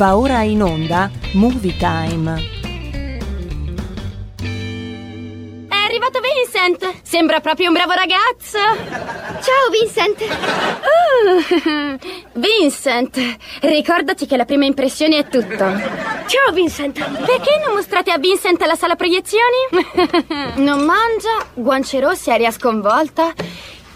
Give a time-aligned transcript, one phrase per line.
[0.00, 2.42] Va ora in onda Movie Time.
[5.68, 7.02] È arrivato Vincent!
[7.02, 8.56] Sembra proprio un bravo ragazzo!
[9.42, 10.22] Ciao Vincent!
[11.12, 11.98] Uh,
[12.40, 15.66] Vincent, ricordati che la prima impressione è tutto.
[15.66, 16.98] Ciao Vincent!
[16.98, 19.68] Perché non mostrate a Vincent la sala proiezioni?
[20.64, 23.34] non mangia, guance rosse, aria sconvolta.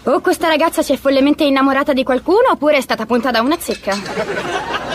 [0.03, 3.57] O questa ragazza si è follemente innamorata di qualcuno oppure è stata punta da una
[3.57, 4.94] zecca.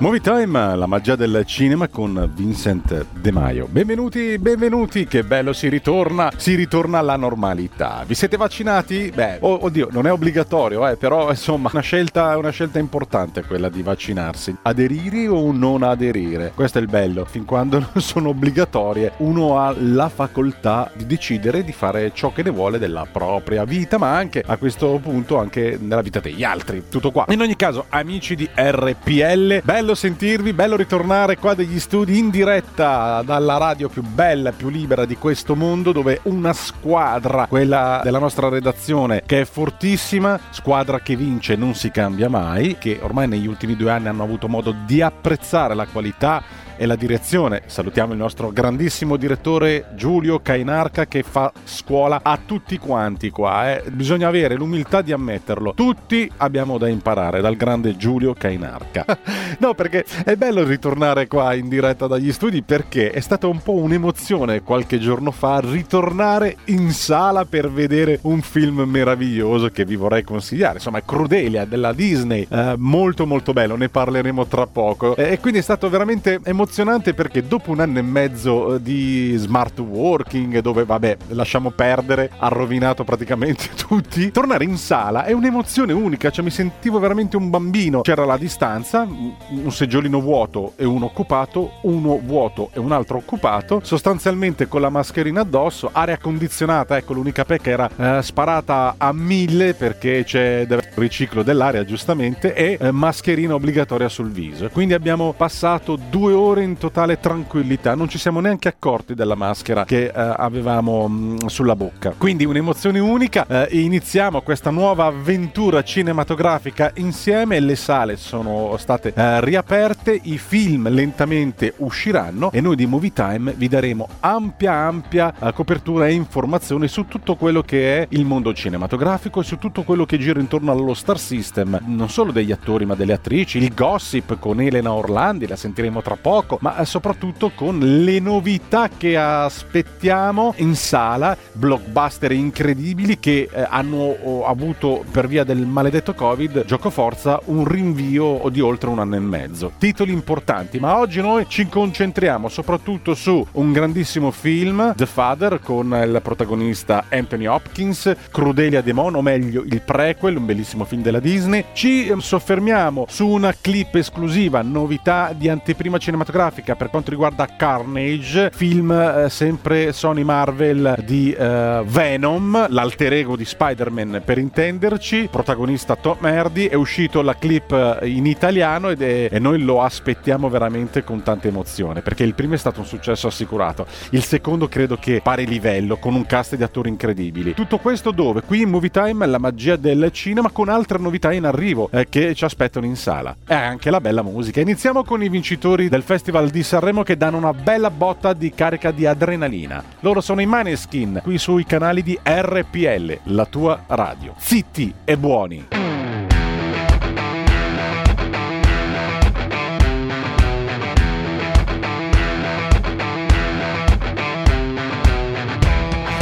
[0.00, 3.66] Movie Time, la magia del cinema con Vincent De Maio.
[3.68, 8.04] Benvenuti, benvenuti, che bello, si ritorna, si ritorna alla normalità.
[8.06, 9.10] Vi siete vaccinati?
[9.12, 13.68] Beh, oh, oddio, non è obbligatorio, eh, però insomma, una scelta, una scelta importante quella
[13.68, 14.56] di vaccinarsi.
[14.62, 16.52] Aderire o non aderire?
[16.54, 21.64] Questo è il bello, fin quando non sono obbligatorie, uno ha la facoltà di decidere
[21.64, 25.76] di fare ciò che ne vuole della propria vita, ma anche a questo punto anche
[25.80, 26.84] nella vita degli altri.
[26.88, 27.24] Tutto qua.
[27.30, 32.28] In ogni caso, amici di RPL, bello bello sentirvi, bello ritornare qua degli studi in
[32.28, 38.18] diretta dalla radio più bella, più libera di questo mondo, dove una squadra, quella della
[38.18, 43.46] nostra redazione, che è fortissima, squadra che vince non si cambia mai, che ormai negli
[43.46, 46.42] ultimi due anni hanno avuto modo di apprezzare la qualità
[46.78, 47.62] e la direzione.
[47.66, 53.72] Salutiamo il nostro grandissimo direttore Giulio Cainarca che fa scuola a tutti quanti qua.
[53.72, 53.82] Eh.
[53.90, 55.74] Bisogna avere l'umiltà di ammetterlo.
[55.74, 59.04] Tutti abbiamo da imparare dal grande Giulio Cainarca.
[59.58, 63.74] no, perché è bello ritornare qua in diretta dagli studi perché è stata un po'
[63.74, 70.22] un'emozione qualche giorno fa ritornare in sala per vedere un film meraviglioso che vi vorrei
[70.22, 70.74] consigliare.
[70.74, 72.46] Insomma, Crudelia della Disney.
[72.48, 75.16] Eh, molto molto bello, ne parleremo tra poco.
[75.16, 79.34] E quindi è stato veramente emozionante emozionante perché dopo un anno e mezzo eh, di
[79.36, 85.94] smart working, dove vabbè, lasciamo perdere, ha rovinato praticamente tutti, tornare in sala è un'emozione
[85.94, 88.02] unica, cioè mi sentivo veramente un bambino.
[88.02, 93.80] C'era la distanza, un seggiolino vuoto e uno occupato, uno vuoto e un altro occupato,
[93.82, 99.72] sostanzialmente con la mascherina addosso, aria condizionata, ecco l'unica pecca era eh, sparata a mille
[99.72, 104.68] perché c'è del riciclo dell'aria giustamente e eh, mascherina obbligatoria sul viso.
[104.68, 109.34] Quindi abbiamo passato due ore ore in totale tranquillità, non ci siamo neanche accorti della
[109.34, 112.14] maschera che eh, avevamo mh, sulla bocca.
[112.18, 119.40] Quindi un'emozione unica, eh, iniziamo questa nuova avventura cinematografica insieme, le sale sono state eh,
[119.40, 125.52] riaperte, i film lentamente usciranno e noi di Movie Time vi daremo ampia ampia eh,
[125.52, 130.04] copertura e informazioni su tutto quello che è il mondo cinematografico e su tutto quello
[130.04, 134.38] che gira intorno allo star system, non solo degli attori ma delle attrici, il gossip
[134.38, 140.54] con Elena Orlandi, la sentiremo tra poco poco, ma soprattutto con le novità che aspettiamo
[140.56, 147.38] in sala, blockbuster incredibili che eh, hanno avuto per via del maledetto Covid, gioco forza,
[147.46, 149.72] un rinvio di oltre un anno e mezzo.
[149.78, 155.86] Titoli importanti, ma oggi noi ci concentriamo soprattutto su un grandissimo film, The Father, con
[156.02, 161.66] il protagonista Anthony Hopkins, Crudelia Demon, o meglio il prequel, un bellissimo film della Disney.
[161.74, 168.50] Ci soffermiamo su una clip esclusiva, novità di anteprima cinematografica cinematografica per quanto riguarda Carnage,
[168.52, 175.96] film eh, sempre Sony Marvel di eh, Venom, l'alter ego di Spider-Man per intenderci, protagonista
[175.96, 180.48] Tom Hardy, è uscito la clip eh, in italiano ed è, e noi lo aspettiamo
[180.48, 184.96] veramente con tanta emozione perché il primo è stato un successo assicurato, il secondo credo
[184.96, 187.54] che pari livello con un cast di attori incredibili.
[187.54, 188.42] Tutto questo dove?
[188.42, 192.34] Qui in Movie Time la magia del cinema con altre novità in arrivo eh, che
[192.34, 194.60] ci aspettano in sala e anche la bella musica.
[194.60, 198.90] Iniziamo con i vincitori del Festival di Sanremo che danno una bella botta di carica
[198.90, 199.82] di adrenalina.
[200.00, 204.34] Loro sono i Maneskin qui sui canali di RPL, la tua radio.
[204.36, 205.68] Zitti e buoni.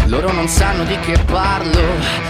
[0.07, 2.26] Loro non sanno di che parlo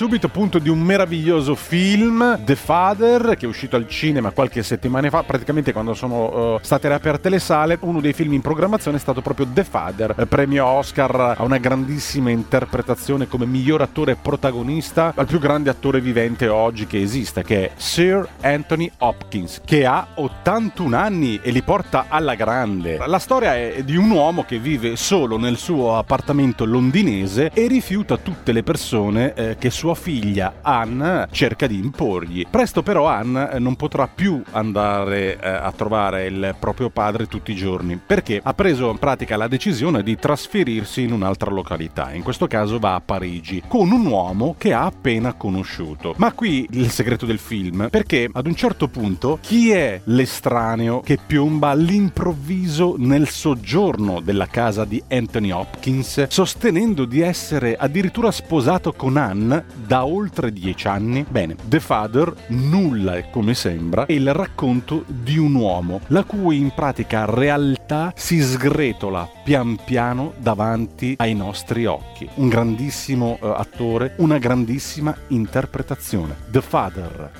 [0.00, 5.10] subito appunto di un meraviglioso film, The Father, che è uscito al cinema qualche settimana
[5.10, 9.00] fa, praticamente quando sono eh, state riaperte le sale, uno dei film in programmazione è
[9.00, 15.12] stato proprio The Father, eh, premio Oscar a una grandissima interpretazione come miglior attore protagonista
[15.14, 20.06] al più grande attore vivente oggi che esista, che è Sir Anthony Hopkins, che ha
[20.14, 22.96] 81 anni e li porta alla grande.
[23.04, 28.16] La storia è di un uomo che vive solo nel suo appartamento londinese e rifiuta
[28.16, 32.46] tutte le persone eh, che sua figlia Anne cerca di imporgli.
[32.48, 37.52] Presto però Anne eh, non potrà più andare eh, a trovare il proprio padre tutti
[37.52, 42.12] i giorni perché ha preso in pratica la decisione di trasferirsi in un'altra località.
[42.12, 46.14] In questo caso va a Parigi con un uomo che ha appena conosciuto.
[46.18, 51.18] Ma qui il segreto del film perché ad un certo punto chi è l'estraneo che
[51.24, 59.16] piomba all'improvviso nel soggiorno della casa di Anthony Hopkins sostenendo di essere addirittura sposato con
[59.30, 61.24] fan da oltre dieci anni.
[61.28, 66.58] Bene, The Father nulla è come sembra, è il racconto di un uomo la cui
[66.58, 72.28] in pratica realtà si sgretola pian piano davanti ai nostri occhi.
[72.34, 76.36] Un grandissimo eh, attore, una grandissima interpretazione.
[76.50, 77.30] The Father.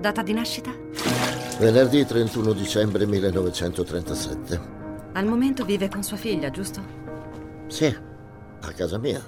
[0.00, 0.70] Data di nascita?
[1.58, 4.83] Venerdì 31 dicembre 1937.
[5.16, 6.82] Al momento vive con sua figlia, giusto?
[7.68, 9.22] Sì, a casa mia.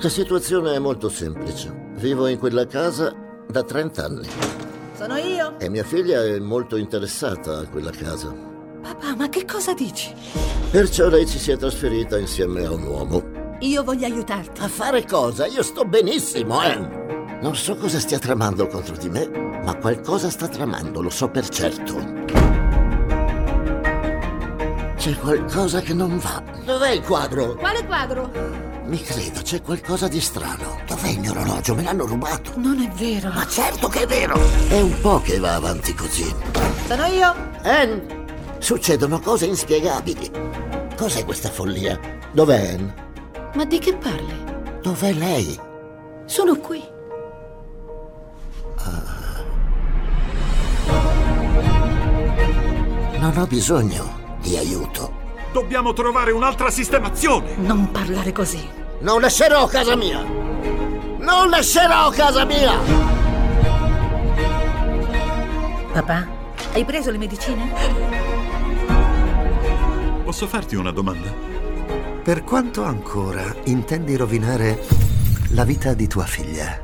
[0.00, 1.90] La situazione è molto semplice.
[1.94, 3.12] Vivo in quella casa
[3.48, 4.28] da 30 anni.
[4.94, 5.58] Sono io?
[5.58, 8.32] E mia figlia è molto interessata a quella casa.
[8.80, 10.14] Papà, ma che cosa dici?
[10.70, 13.22] Perciò lei ci si è trasferita insieme a un uomo.
[13.58, 14.60] Io voglio aiutarti.
[14.60, 15.46] A fare cosa?
[15.46, 17.40] Io sto benissimo, Anne.
[17.40, 19.28] Non so cosa stia tramando contro di me,
[19.64, 22.61] ma qualcosa sta tramando, lo so per certo.
[25.02, 26.40] C'è qualcosa che non va.
[26.64, 27.56] Dov'è il quadro?
[27.56, 28.30] Quale quadro?
[28.84, 30.78] Mi credo, c'è qualcosa di strano.
[30.86, 31.74] Dov'è il mio orologio?
[31.74, 32.52] Me l'hanno rubato.
[32.54, 33.32] Non è vero.
[33.32, 34.38] Ma certo che è vero.
[34.68, 36.32] È un po' che va avanti così.
[36.86, 37.34] Sono io?
[37.62, 38.26] Anne,
[38.58, 40.30] succedono cose inspiegabili.
[40.96, 41.98] Cos'è questa follia?
[42.30, 42.94] Dov'è Anne?
[43.54, 44.44] Ma di che parli?
[44.82, 45.58] Dov'è lei?
[46.26, 46.80] Sono qui.
[53.18, 55.20] Non ho bisogno di aiuto.
[55.52, 57.54] Dobbiamo trovare un'altra sistemazione.
[57.56, 58.68] Non parlare così.
[59.00, 60.22] Non lascerò casa mia.
[60.22, 62.76] Non lascerò casa mia.
[65.92, 66.26] Papà,
[66.72, 67.70] hai preso le medicine?
[70.24, 71.30] Posso farti una domanda?
[72.22, 74.82] Per quanto ancora intendi rovinare
[75.50, 76.80] la vita di tua figlia?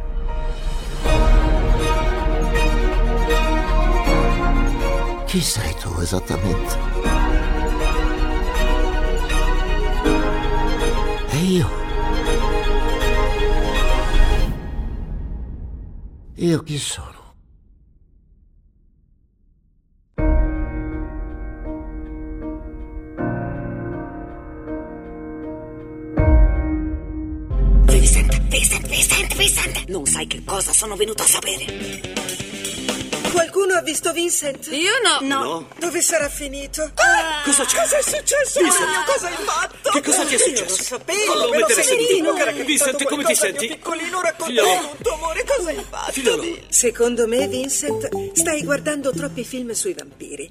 [5.25, 6.98] Chi sei tu esattamente?
[11.39, 11.69] Io?
[16.35, 17.17] Io chi sono?
[27.87, 29.89] Vincent, Vincent, Vincent, Vincent!
[29.89, 32.58] Non sai che cosa sono venuto a sapere.
[33.33, 34.69] Qualcuno ha visto Vincent?
[34.71, 35.27] Io no.
[35.43, 35.69] No.
[35.79, 36.91] Dove sarà finito?
[36.95, 37.43] Ah!
[37.45, 37.79] cosa c'è?
[37.79, 38.61] Cosa è successo?
[38.61, 38.89] Vincent.
[38.89, 39.91] Mio, cosa hai fatto?
[39.91, 40.77] Che cosa ti è Io successo?
[40.77, 43.67] lo sapevo, Fallo me lo mettere sentivo che Vincent, come ti senti?
[43.67, 44.89] mio piccolino, racconta Figliolo.
[44.97, 46.13] tutto, amore, cosa hai fatto?
[46.13, 46.45] Figliolo.
[46.69, 50.51] Secondo me, Vincent, stai guardando troppi film sui vampiri.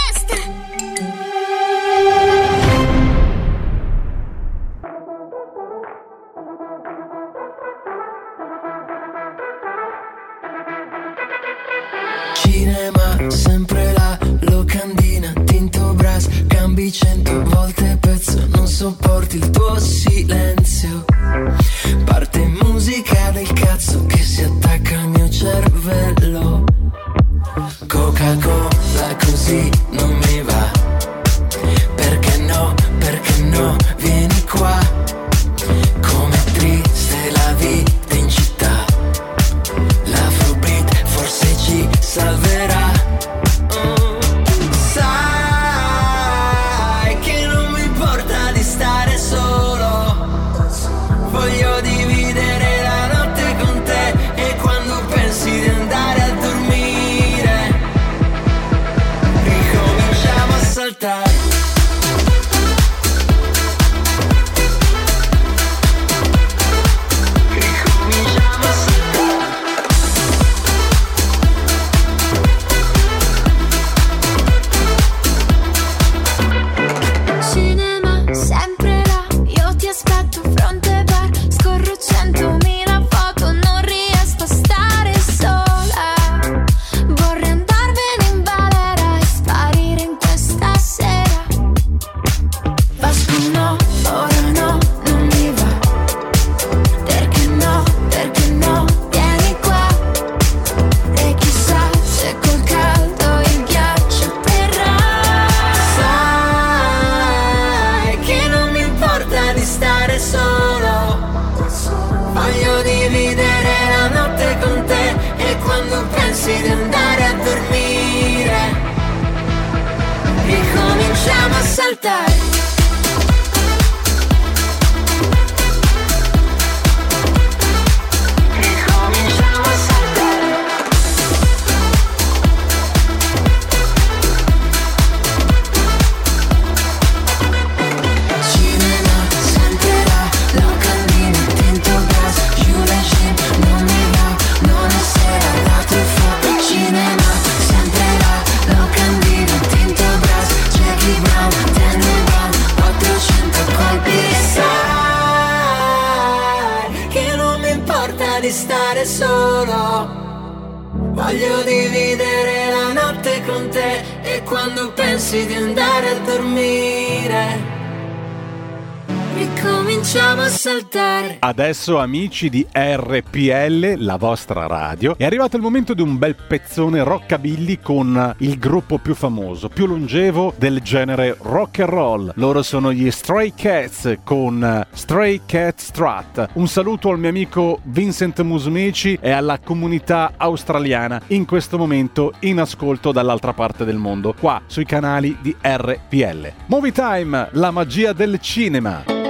[171.81, 177.01] Adesso amici di RPL, la vostra radio, è arrivato il momento di un bel pezzone
[177.01, 182.31] rockabilly con il gruppo più famoso, più longevo del genere rock and roll.
[182.35, 186.49] Loro sono gli Stray Cats con Stray Cat Strat.
[186.53, 192.59] Un saluto al mio amico Vincent Musumeci e alla comunità australiana in questo momento in
[192.59, 196.53] ascolto dall'altra parte del mondo, qua sui canali di RPL.
[196.67, 199.20] Movie Time, la magia del cinema.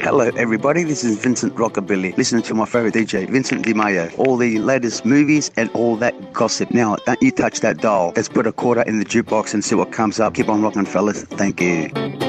[0.00, 0.84] Hello, everybody.
[0.84, 2.16] This is Vincent Rockabilly.
[2.16, 4.16] Listen to my favorite DJ, Vincent DiMaio.
[4.16, 6.70] All the latest movies and all that gossip.
[6.70, 8.12] Now, don't you touch that dial.
[8.14, 10.34] Let's put a quarter in the jukebox and see what comes up.
[10.34, 11.24] Keep on rocking, fellas.
[11.24, 12.27] Thank you.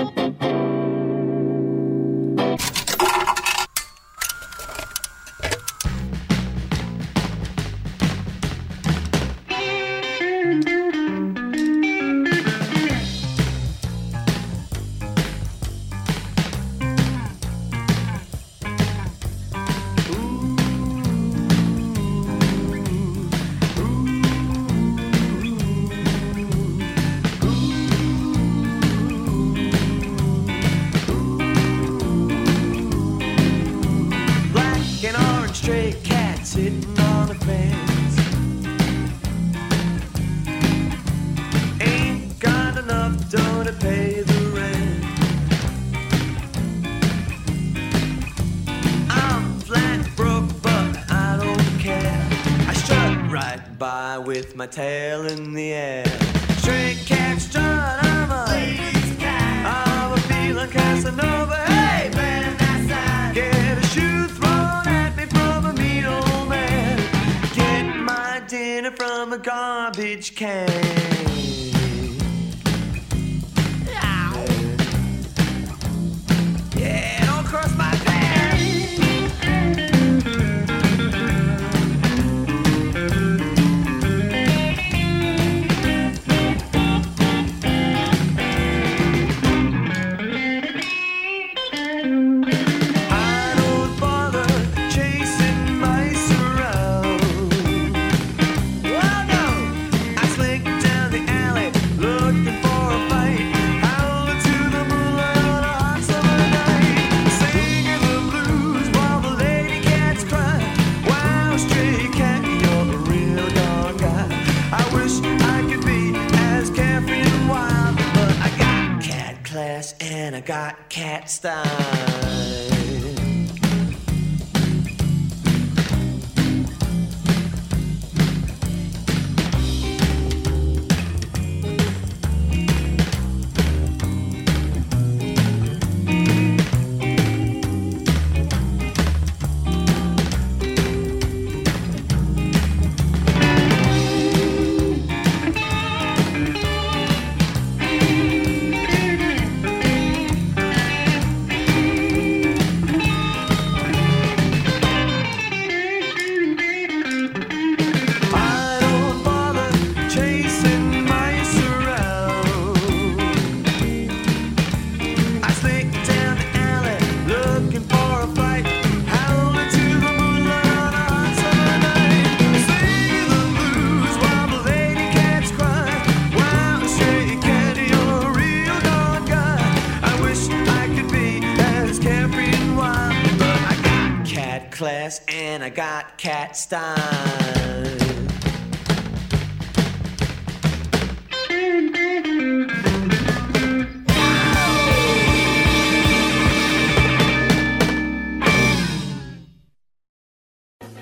[185.69, 187.28] I got cat style.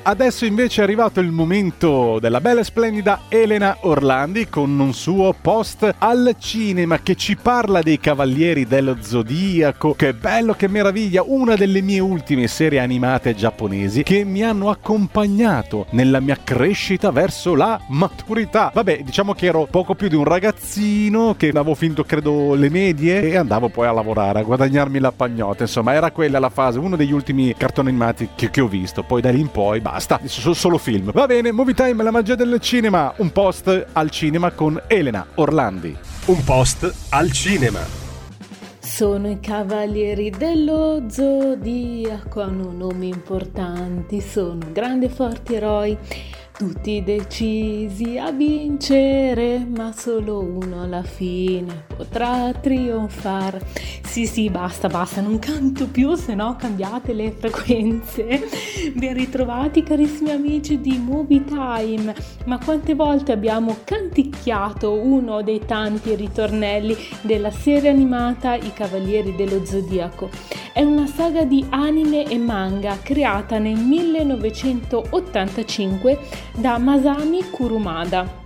[0.07, 5.35] Adesso invece è arrivato il momento della bella e splendida Elena Orlandi con un suo
[5.41, 9.95] post al cinema che ci parla dei Cavalieri dello Zodiaco.
[9.95, 11.23] Che bello, che meraviglia!
[11.25, 17.53] Una delle mie ultime serie animate giapponesi che mi hanno accompagnato nella mia crescita verso
[17.53, 18.71] la maturità.
[18.73, 23.23] Vabbè, diciamo che ero poco più di un ragazzino che avevo finito, credo, le medie
[23.23, 25.63] e andavo poi a lavorare, a guadagnarmi la pagnotta.
[25.63, 29.03] Insomma, era quella la fase, uno degli ultimi cartoni animati che, che ho visto.
[29.03, 31.11] Poi da lì in poi basta, sono solo film.
[31.11, 33.13] Va bene, Movie Time, la magia del cinema.
[33.17, 35.95] Un post al cinema con Elena Orlandi.
[36.25, 37.79] Un post al cinema.
[38.79, 45.97] Sono i cavalieri dello zodiaco, hanno nomi importanti, sono grandi e forti eroi
[46.57, 53.61] tutti decisi a vincere, ma solo uno alla fine potrà trionfare.
[54.03, 58.49] Sì, sì, basta, basta, non canto più, se no cambiate le frequenze.
[58.95, 62.15] Ben ritrovati carissimi amici di Movie Time.
[62.45, 69.63] Ma quante volte abbiamo canticchiato uno dei tanti ritornelli della serie animata I Cavalieri dello
[69.63, 70.31] Zodiaco?
[70.73, 76.19] È una saga di anime e manga creata nel 1985
[76.57, 78.45] da Masami Kurumada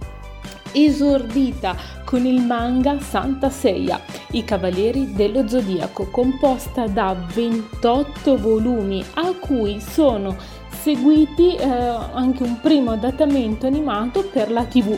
[0.73, 9.33] esordita con il manga Santa Seiya, I Cavalieri dello Zodiaco, composta da 28 volumi a
[9.39, 10.35] cui sono
[10.69, 14.97] seguiti eh, anche un primo adattamento animato per la TV,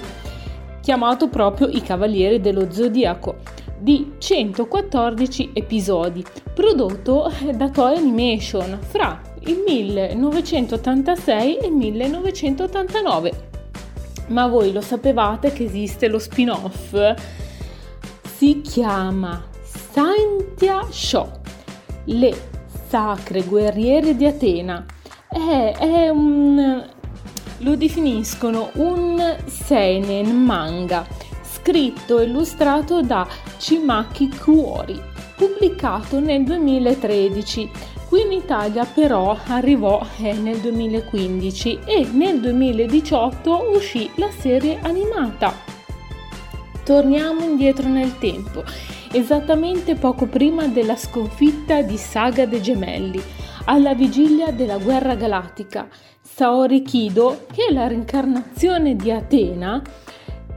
[0.82, 3.36] chiamato proprio I Cavalieri dello Zodiaco,
[3.78, 6.24] di 114 episodi,
[6.54, 13.52] prodotto da Toy Animation fra il 1986 e il 1989.
[14.28, 16.96] Ma voi lo sapevate che esiste lo spin-off?
[18.36, 19.44] Si chiama
[19.92, 21.30] Saintia Show,
[22.06, 22.34] le
[22.88, 24.86] sacre guerriere di Atena.
[25.28, 26.88] È, è un...
[27.58, 31.06] lo definiscono un seinen manga,
[31.42, 33.28] scritto e illustrato da
[33.58, 35.02] Chimaki Kuori,
[35.44, 37.70] pubblicato nel 2013
[38.08, 45.52] Qui in Italia però arrivò eh, nel 2015 e nel 2018 uscì la serie animata.
[46.84, 48.64] Torniamo indietro nel tempo,
[49.12, 53.20] esattamente poco prima della sconfitta di Saga dei Gemelli,
[53.66, 55.88] alla vigilia della guerra galattica.
[56.22, 59.82] Saori Kido, che è la reincarnazione di Atena,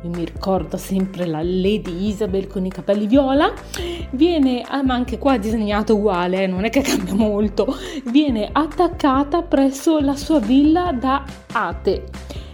[0.02, 3.52] io mi ricordo sempre la Lady Isabel con i capelli viola,
[4.10, 9.42] viene, ah, ma anche qua disegnato uguale, eh, non è che cambia molto, viene attaccata
[9.42, 12.04] presso la sua villa da Ate,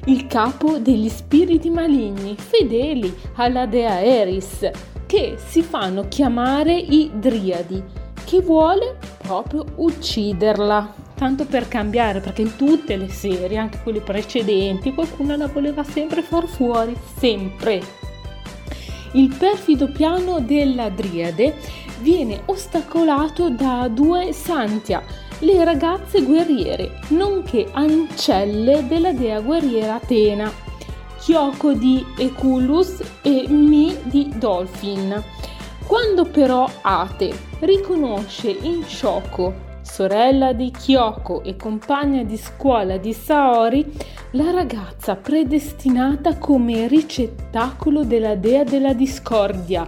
[0.06, 4.70] il capo degli spiriti maligni, fedeli alla dea Eris,
[5.06, 7.82] che si fanno chiamare i Driadi,
[8.24, 14.92] che vuole proprio ucciderla tanto per cambiare, perché in tutte le serie, anche quelle precedenti,
[14.92, 17.80] qualcuno la voleva sempre far fuori, sempre.
[19.12, 21.54] Il perfido piano della Driade
[22.00, 25.00] viene ostacolato da due Santia,
[25.38, 30.52] le ragazze guerriere, nonché ancelle della dea guerriera Atena,
[31.20, 35.22] Kyoko di Eculus e Mi di Dolphin.
[35.86, 43.92] Quando però Ate riconosce in Shoko sorella di Kyoko e compagna di scuola di Saori,
[44.30, 49.86] la ragazza predestinata come ricettacolo della dea della discordia,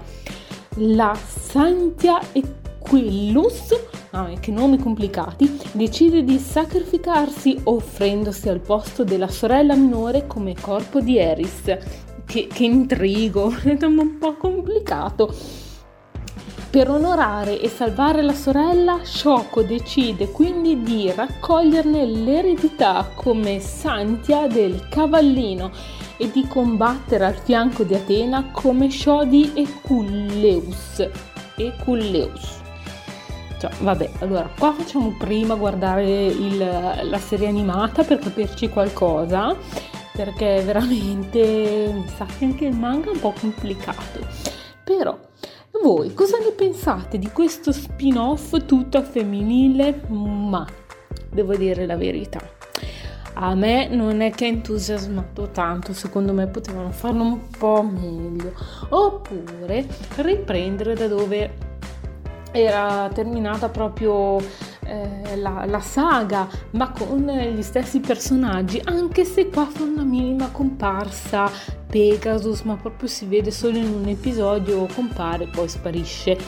[0.74, 3.68] la Santia Equillus,
[4.10, 11.00] ah, che nomi complicati, decide di sacrificarsi offrendosi al posto della sorella minore come corpo
[11.00, 11.78] di Eris.
[12.26, 15.34] Che, che intrigo, è un po' complicato.
[16.74, 24.88] Per onorare e salvare la sorella, Shoko decide quindi di raccoglierne l'eredità come Santia del
[24.88, 25.70] cavallino
[26.16, 31.08] e di combattere al fianco di Atena come Shodi Eculleus.
[31.54, 32.60] Eculleus.
[33.60, 39.56] Cioè, vabbè, allora qua facciamo prima guardare il, la serie animata per capirci qualcosa,
[40.12, 44.26] perché veramente mi sa che anche il manga è un po' complicato.
[44.82, 45.16] Però
[45.82, 50.02] voi cosa ne pensate di questo spin-off tutto femminile?
[50.08, 50.66] Ma
[51.30, 52.40] devo dire la verità.
[53.36, 58.52] A me non è che ha entusiasmato tanto, secondo me potevano farlo un po' meglio.
[58.90, 61.73] Oppure riprendere da dove
[62.54, 64.38] era terminata proprio
[64.86, 70.50] eh, la, la, saga, ma con gli stessi personaggi, anche se qua fa una minima
[70.52, 71.50] comparsa
[71.88, 76.38] Pegasus, ma proprio si vede solo in un episodio, compare, poi sparisce.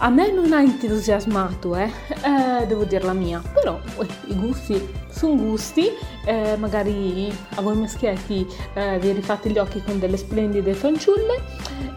[0.00, 1.90] A me non ha entusiasmato, eh?
[2.08, 4.80] eh devo dire la mia, però poi, i gusti
[5.10, 5.90] sono gusti,
[6.24, 11.42] eh, magari a voi maschietti eh, vi rifate gli occhi con delle splendide fanciulle,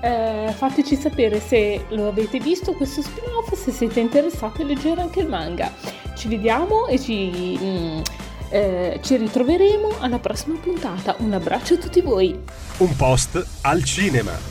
[0.02, 5.20] eh, fateci sapere se lo avete visto questo spin-off, se siete interessati a leggere anche
[5.20, 5.72] il manga.
[6.16, 7.58] Ci vediamo e ci...
[7.62, 8.02] mm,
[8.50, 11.16] eh, ci ritroveremo alla prossima puntata.
[11.20, 12.38] Un abbraccio a tutti voi.
[12.78, 14.51] Un post al cinema.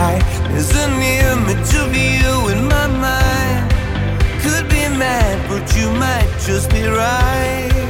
[0.00, 3.70] There's an image of you in my mind.
[4.40, 7.89] Could be mad, but you might just be right.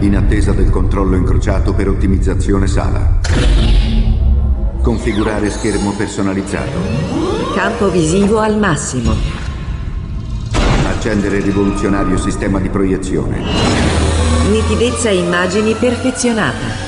[0.00, 3.18] In attesa del controllo incrociato per ottimizzazione sala.
[4.82, 6.78] Configurare schermo personalizzato.
[7.54, 9.14] Campo visivo al massimo.
[10.86, 13.42] Accendere rivoluzionario sistema di proiezione.
[14.50, 16.84] Nitidezza immagini perfezionata.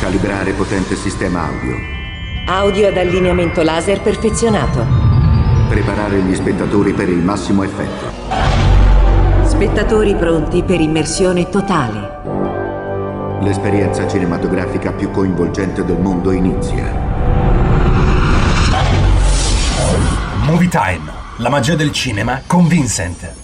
[0.00, 1.76] Calibrare potente sistema audio.
[2.46, 4.86] Audio ad allineamento laser perfezionato.
[5.68, 8.13] Preparare gli spettatori per il massimo effetto.
[9.64, 13.40] Spettatori pronti per immersione totale.
[13.40, 16.92] L'esperienza cinematografica più coinvolgente del mondo inizia.
[20.42, 23.43] Movie Time, la magia del cinema con Vincent.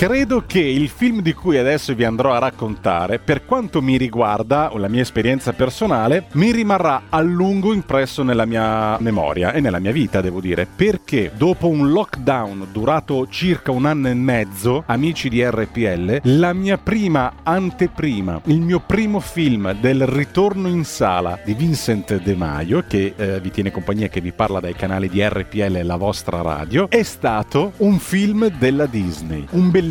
[0.00, 4.72] Credo che il film di cui adesso vi andrò a raccontare, per quanto mi riguarda
[4.72, 9.78] o la mia esperienza personale, mi rimarrà a lungo impresso nella mia memoria e nella
[9.78, 15.28] mia vita, devo dire, perché dopo un lockdown durato circa un anno e mezzo, amici
[15.28, 21.52] di RPL, la mia prima anteprima, il mio primo film del ritorno in sala di
[21.52, 25.82] Vincent De Maio, che eh, vi tiene compagnia, che vi parla dai canali di RPL,
[25.82, 29.88] la vostra radio, è stato un film della Disney, un bellissimo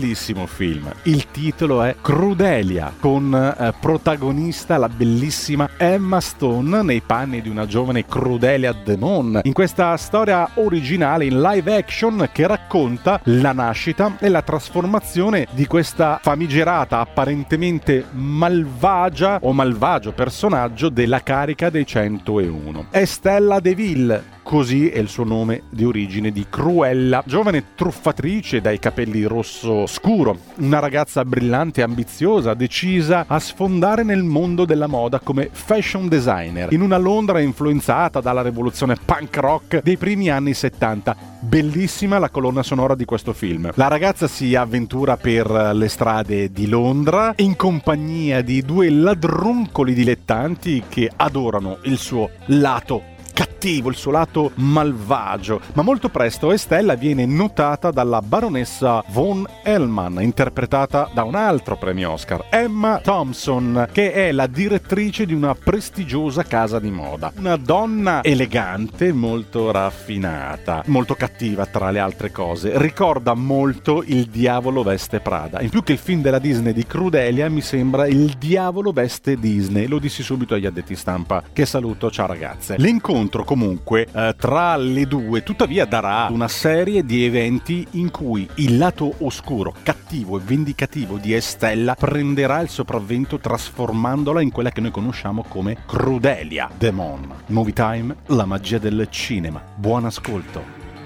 [0.47, 0.91] film.
[1.03, 7.65] Il titolo è Crudelia, con eh, protagonista la bellissima Emma Stone nei panni di una
[7.65, 9.41] giovane Crudelia Demon.
[9.43, 15.67] In questa storia originale in live action che racconta la nascita e la trasformazione di
[15.67, 22.87] questa famigerata, apparentemente malvagia o malvagio personaggio della carica dei 101.
[22.89, 28.79] È Stella Deville, così è il suo nome di origine di Cruella, giovane truffatrice dai
[28.79, 35.19] capelli rosso scuro, una ragazza brillante e ambiziosa, decisa a sfondare nel mondo della moda
[35.19, 41.15] come fashion designer, in una Londra influenzata dalla rivoluzione punk rock dei primi anni 70.
[41.41, 43.69] Bellissima la colonna sonora di questo film.
[43.75, 50.85] La ragazza si avventura per le strade di Londra in compagnia di due ladruncoli dilettanti
[50.89, 53.08] che adorano il suo lato
[53.39, 60.21] cattivo, il suo lato malvagio, ma molto presto Estella viene notata dalla baronessa Von Hellman,
[60.21, 66.43] interpretata da un altro premio Oscar, Emma Thompson, che è la direttrice di una prestigiosa
[66.43, 67.31] casa di moda.
[67.37, 72.77] Una donna elegante, molto raffinata, molto cattiva tra le altre cose.
[72.77, 75.61] Ricorda molto Il diavolo veste Prada.
[75.61, 79.87] In più che il film della Disney di Crudelia mi sembra Il diavolo veste Disney.
[79.87, 81.41] Lo dissi subito agli addetti stampa.
[81.53, 82.75] Che saluto, ciao ragazze.
[82.77, 88.77] L'incontro comunque eh, tra le due tuttavia darà una serie di eventi in cui il
[88.77, 94.91] lato oscuro, cattivo e vendicativo di Estella prenderà il sopravvento trasformandola in quella che noi
[94.91, 97.31] conosciamo come Crudelia Demon.
[97.47, 99.61] Movie Time, la magia del cinema.
[99.75, 100.63] Buon ascolto.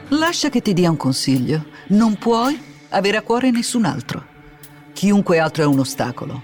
[0.09, 1.65] Lascia che ti dia un consiglio.
[1.87, 2.59] Non puoi
[2.89, 4.23] avere a cuore nessun altro.
[4.93, 6.41] Chiunque altro è un ostacolo.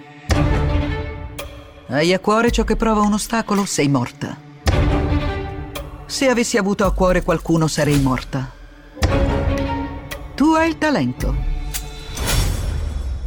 [1.88, 4.49] Hai a cuore ciò che prova un ostacolo, sei morta.
[6.10, 8.52] Se avessi avuto a cuore qualcuno sarei morta.
[10.34, 11.36] Tu hai il talento.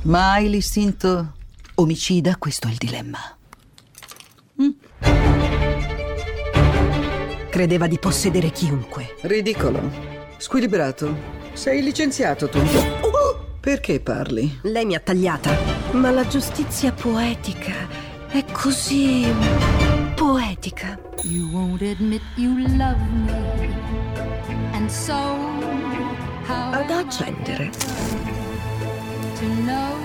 [0.03, 1.35] Ma hai l'istinto
[1.77, 3.19] omicida, questo è il dilemma.
[4.61, 4.71] Mm.
[7.51, 9.15] Credeva di possedere chiunque.
[9.21, 9.81] Ridicolo.
[10.39, 11.17] Squilibrato.
[11.53, 12.59] Sei licenziato tu.
[13.61, 14.59] Perché parli?
[14.63, 15.57] Lei mi ha tagliata.
[15.93, 17.87] Ma la giustizia poetica
[18.29, 19.25] è così
[20.17, 21.11] poetica.
[21.25, 23.33] You won't admit you love me.
[24.73, 25.13] And so
[26.47, 27.71] how Ad accendere.
[29.37, 29.97] to know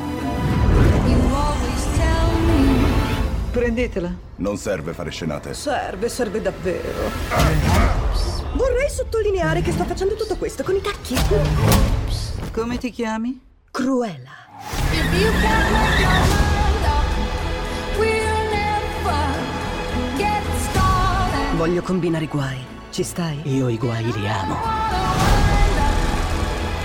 [1.08, 2.86] you always tell me
[3.52, 4.16] Prendetela.
[4.38, 5.54] Non serve fare scenate.
[5.54, 7.10] Serve, serve davvero.
[8.54, 11.16] Vorrei sottolineare che sto facendo tutto questo con i tacchi.
[12.52, 13.40] Come ti chiami?
[13.72, 14.46] Cruella.
[14.92, 16.47] if you can't
[21.58, 22.58] Voglio combinare i guai.
[22.91, 23.39] Ci stai?
[23.46, 24.58] Io i guai li amo.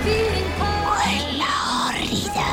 [0.00, 1.44] Quella
[1.88, 2.44] orrida.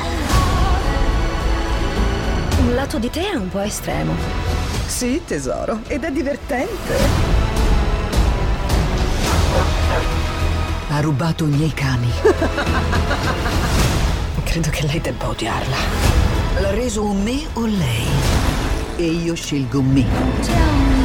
[2.58, 4.12] Un lato di te è un po' estremo.
[4.86, 5.80] Sì, tesoro.
[5.86, 6.98] Ed è divertente.
[10.90, 12.10] Ha rubato i miei cani.
[14.44, 15.76] Credo che lei debba odiarla.
[16.58, 18.08] L'ha reso un me o lei?
[18.96, 20.04] E io scelgo me.
[20.44, 20.99] Calma,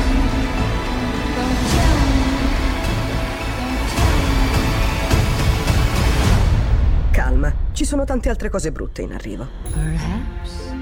[7.86, 9.48] ci sono tante altre cose brutte in arrivo.
[9.71, 10.74] Perhaps.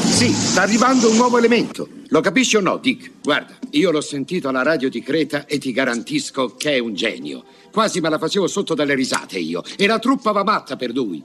[0.00, 1.86] Sì, sta arrivando un nuovo elemento.
[2.08, 3.10] Lo capisci o no, Dick?
[3.22, 7.44] Guarda, io l'ho sentito alla radio di Creta e ti garantisco che è un genio.
[7.70, 9.62] Quasi me la facevo sotto dalle risate io.
[9.76, 11.22] E la truppa va matta per lui.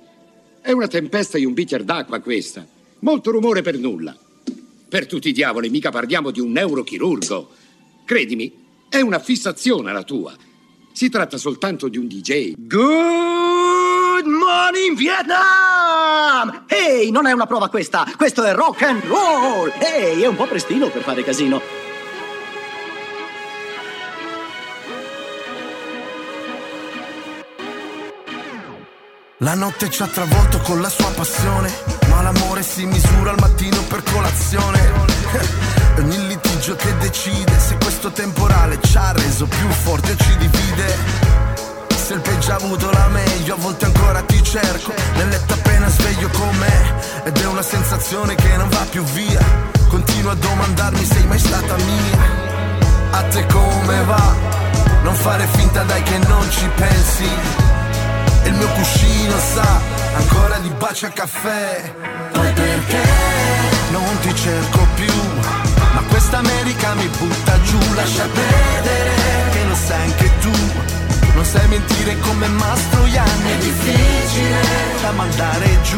[0.60, 2.68] È una tempesta di un bicchiere d'acqua questa.
[3.00, 4.13] Molto rumore per nulla.
[4.90, 7.50] Per tutti i diavoli, mica parliamo di un neurochirurgo.
[8.04, 10.34] Credimi, è una fissazione la tua.
[10.91, 12.54] Si tratta soltanto di un DJ.
[12.58, 16.65] Good morning Vietnam!
[16.67, 19.71] Ehi, non è una prova questa, questo è rock and roll!
[19.80, 21.62] Ehi, è un po' prestino per fare casino.
[29.41, 31.71] La notte ci ha travolto con la sua passione,
[32.10, 35.67] ma l'amore si misura al mattino per colazione.
[36.68, 40.98] Coraggio che decide se questo temporale ci ha reso più forti o ci divide.
[41.96, 44.94] Se il peggio ha avuto la meglio, a volte ancora ti cerco.
[45.15, 46.94] Nel letto appena sveglio con me,
[47.24, 49.40] ed è una sensazione che non va più via.
[49.88, 52.20] Continuo a domandarmi sei mai stata mia.
[53.12, 54.36] A te come va?
[55.04, 57.30] Non fare finta dai che non ci pensi.
[58.44, 59.80] E il mio cuscino sa
[60.18, 61.94] ancora di baci a caffè.
[62.34, 63.04] Poi perché
[63.92, 64.77] non ti cerco
[66.28, 69.12] questa America mi butta giù, lascia perdere
[69.52, 70.52] che lo sai anche tu.
[71.36, 74.62] Non sai mentire come Mastroianni È difficile
[75.02, 75.98] da mandare giù.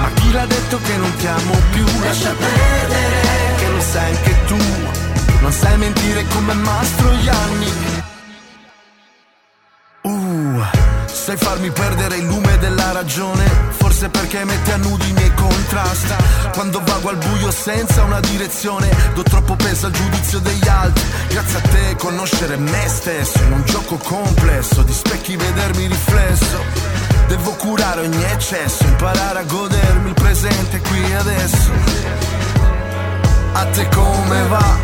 [0.00, 1.84] Ma chi l'ha detto che non ti amo più?
[2.04, 3.20] Lascia perdere
[3.56, 4.58] che lo sai anche tu.
[5.40, 8.11] Non sai mentire come Mastroianni
[11.22, 13.44] sai farmi perdere il lume della ragione?
[13.78, 16.12] Forse perché mette a nudi i miei contrasti
[16.52, 21.04] Quando vago al buio senza una direzione Do troppo peso al giudizio degli altri.
[21.28, 26.58] Grazie a te conoscere me stesso In un gioco complesso Di specchi vedermi riflesso.
[27.28, 31.70] Devo curare ogni eccesso Imparare a godermi il presente qui e adesso.
[33.52, 34.76] A te come va?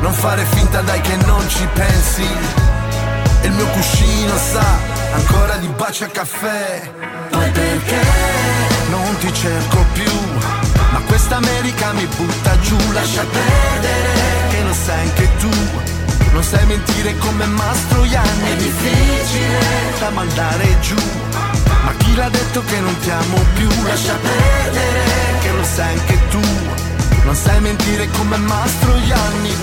[0.00, 2.26] Non fare finta dai che non ci pensi.
[3.42, 6.90] E il mio cuscino sa ancora di baci a caffè.
[7.30, 8.02] Poi perché
[8.90, 10.12] non ti cerco più?
[10.92, 15.50] Ma questa America mi butta giù, lascia perdere che lo sai anche tu.
[16.32, 19.58] Non sai mentire come Mastroianni, è difficile
[19.98, 20.96] da mandare giù.
[21.84, 23.68] Ma chi l'ha detto che non ti amo più?
[23.84, 25.04] Lascia perdere
[25.40, 26.40] che lo sai anche tu.
[27.24, 29.56] Non sai mentire come Mastroianni.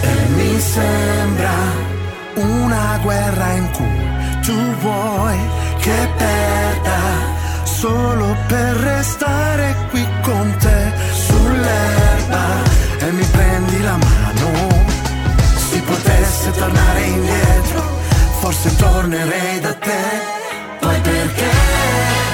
[0.00, 1.52] E mi sembra
[2.34, 4.13] una guerra in cui
[4.44, 5.38] tu vuoi
[5.78, 7.00] che perda
[7.62, 12.44] solo per restare qui con te sull'erba
[12.98, 14.82] e mi prendi la mano.
[15.56, 17.82] Si potesse tornare indietro,
[18.40, 20.02] forse tornerei da te.
[20.78, 21.50] Poi perché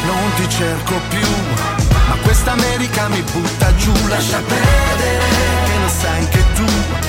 [0.04, 1.28] non ti cerco più?
[2.08, 5.18] Ma questa America mi butta giù, lascia perdere
[5.64, 6.99] che lo sai anche tu.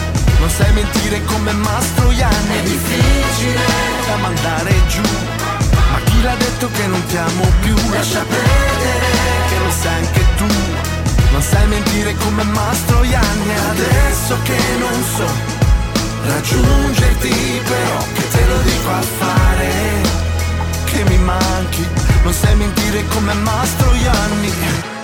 [0.42, 3.62] Non sai mentire come Mastroianni È difficile
[4.08, 5.02] da mandare giù.
[5.92, 7.76] Ma chi l'ha detto che non ti amo più?
[7.92, 9.10] Lascia perdere.
[9.50, 10.48] Che lo sai anche tu.
[11.32, 15.60] Non sai mentire come Mastroianni Adesso che non so
[16.26, 19.70] raggiungerti Però che te lo dico a fare?
[20.86, 21.88] Che mi manchi.
[22.24, 25.01] Non sai mentire come Mastroianni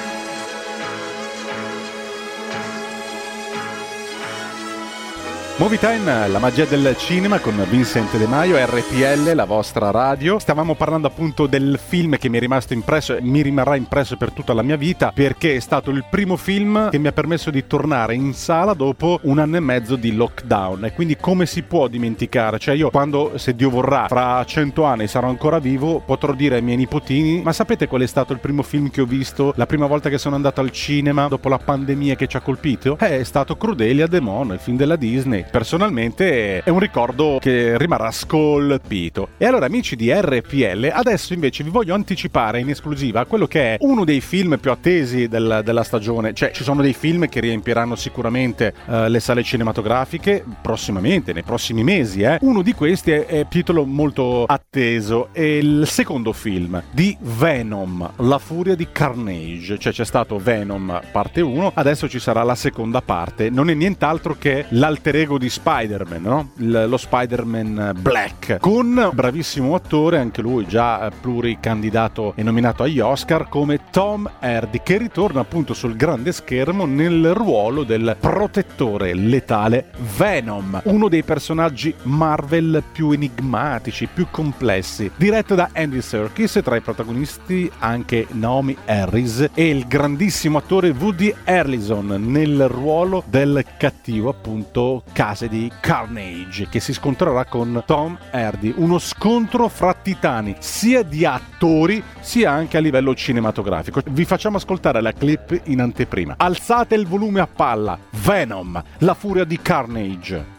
[5.59, 10.37] Movie Time, la magia del cinema con Vincent De Maio, RPL, la vostra radio.
[10.37, 14.31] Stavamo parlando appunto del film che mi è rimasto impresso e mi rimarrà impresso per
[14.31, 17.65] tutta la mia vita perché è stato il primo film che mi ha permesso di
[17.65, 20.85] tornare in sala dopo un anno e mezzo di lockdown.
[20.85, 22.59] E quindi come si può dimenticare?
[22.59, 26.61] Cioè io quando, se Dio vorrà, fra cento anni sarò ancora vivo, potrò dire ai
[26.61, 29.87] miei nipotini, ma sapete qual è stato il primo film che ho visto la prima
[29.87, 32.95] volta che sono andato al cinema dopo la pandemia che ci ha colpito?
[32.99, 38.11] Eh, è stato Crudelia Demon, il film della Disney personalmente è un ricordo che rimarrà
[38.11, 39.29] scolpito.
[39.37, 43.77] E allora amici di RPL, adesso invece vi voglio anticipare in esclusiva quello che è
[43.81, 47.95] uno dei film più attesi del- della stagione, cioè ci sono dei film che riempiranno
[47.95, 52.21] sicuramente eh, le sale cinematografiche prossimamente, nei prossimi mesi.
[52.21, 52.37] eh.
[52.41, 58.37] Uno di questi è, è titolo molto atteso, è il secondo film di Venom, La
[58.39, 63.49] furia di Carnage, cioè c'è stato Venom parte 1, adesso ci sarà la seconda parte,
[63.49, 66.49] non è nient'altro che l'alter ego di Spider-Man, no?
[66.57, 72.99] Il- lo Spider-Man Black, con bravissimo attore, anche lui già eh, pluricandidato e nominato agli
[72.99, 79.91] Oscar, come Tom Hardy, che ritorna appunto sul grande schermo nel ruolo del protettore letale
[80.17, 86.81] Venom, uno dei personaggi Marvel più enigmatici, più complessi, diretto da Andy Serkis, tra i
[86.81, 95.03] protagonisti anche Naomi Harris e il grandissimo attore Woody Harrelson nel ruolo del cattivo appunto
[95.27, 102.01] Cassidy Carnage che si scontrerà con Tom Hardy, uno scontro fra titani sia di attori
[102.21, 104.01] sia anche a livello cinematografico.
[104.09, 106.35] Vi facciamo ascoltare la clip in anteprima.
[106.37, 107.99] Alzate il volume a palla.
[108.11, 110.55] Venom, la furia di Carnage.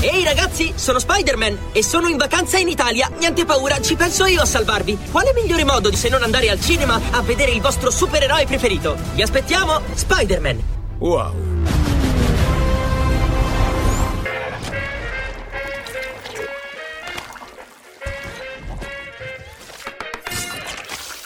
[0.00, 3.08] Ehi ragazzi, sono Spider-Man e sono in vacanza in Italia.
[3.20, 4.98] Niente paura, ci penso io a salvarvi.
[5.12, 8.96] Quale migliore modo di se non andare al cinema a vedere il vostro supereroe preferito?
[9.14, 10.58] Vi aspettiamo, Spider-Man.
[10.98, 11.53] Wow.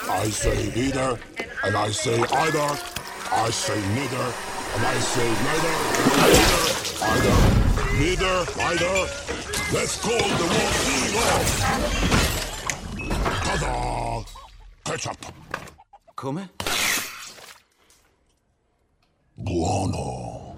[0.09, 1.19] I say neither,
[1.63, 2.79] and I say either.
[3.31, 4.33] I say neither,
[4.73, 5.75] and I say neither.
[7.13, 7.37] Either,
[8.01, 9.07] leader, rider.
[9.71, 11.37] Let's call the war hero.
[13.43, 14.23] Ta-da!
[14.83, 15.17] Ketchup.
[16.15, 16.49] Come?
[19.37, 20.55] Buono.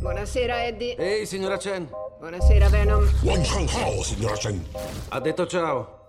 [0.00, 0.96] Buonasera, Eddie.
[0.98, 2.05] Ehi, signora Chen.
[2.18, 3.06] Buonasera, Venom.
[3.22, 4.64] Wan Shang Hao, signora Chen.
[5.10, 6.08] Ha detto ciao.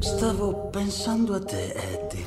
[0.00, 2.24] Stavo pensando a te, Eddie.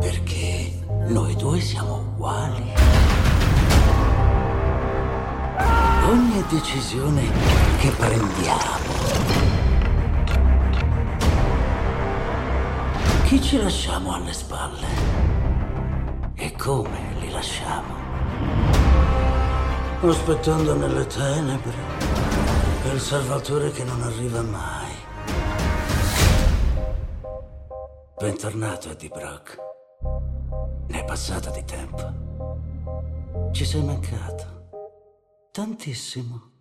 [0.00, 0.72] Perché
[1.08, 2.72] noi due siamo uguali.
[6.08, 7.30] Ogni decisione
[7.78, 9.35] che prendiamo.
[13.26, 14.86] Chi ci lasciamo alle spalle?
[16.36, 17.94] E come li lasciamo?
[20.00, 21.74] Aspettando nelle tenebre
[22.92, 24.94] il Salvatore che non arriva mai.
[28.16, 29.58] Bentornato, Eddie Brock.
[30.86, 33.50] Ne è passata di tempo.
[33.50, 34.68] Ci sei mancato.
[35.50, 36.55] Tantissimo.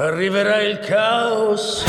[0.00, 1.84] Arriverà il caos.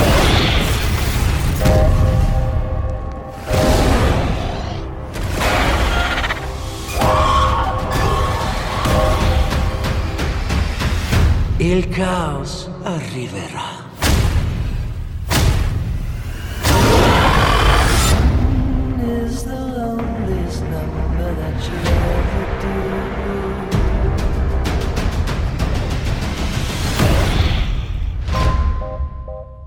[11.58, 13.81] Il caos arriverà.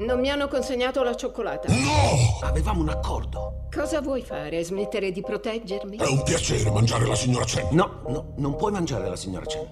[0.05, 1.69] Non mi hanno consegnato la cioccolata.
[1.69, 2.47] No!
[2.47, 3.69] Avevamo un accordo.
[3.75, 4.63] Cosa vuoi fare?
[4.63, 5.97] Smettere di proteggermi?
[5.97, 7.69] È un piacere mangiare la signora Chen.
[7.71, 9.67] No, no, non puoi mangiare la signora Chen.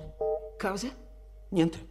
[0.59, 0.89] Cosa?
[1.51, 1.87] Niente.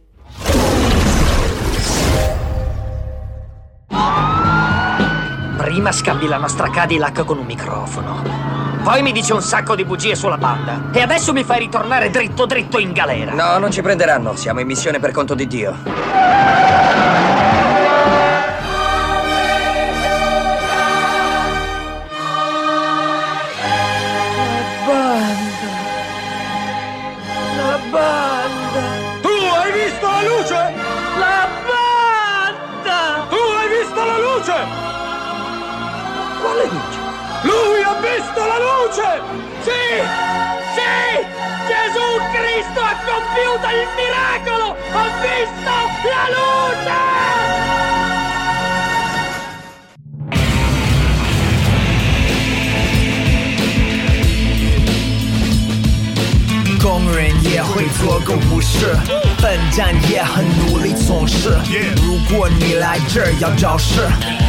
[5.56, 8.24] Prima scambi la nostra Cadillac con un microfono.
[8.82, 10.90] Poi mi dici un sacco di bugie sulla banda.
[10.92, 13.32] E adesso mi fai ritornare dritto dritto in galera.
[13.34, 14.34] No, non ci prenderanno.
[14.34, 17.21] Siamo in missione per conto di Dio.
[37.52, 39.20] Lui ha visto la luce!
[39.60, 39.84] Sì!
[40.76, 41.26] Sì!
[41.68, 44.76] Gesù Cristo ha compiuto il miracolo!
[44.92, 45.72] Ha visto
[46.08, 47.41] la luce!
[57.52, 58.96] 也会做个武士，
[59.42, 61.50] 笨蛋也很努力从事。
[62.02, 64.00] 如果你来这儿要找事，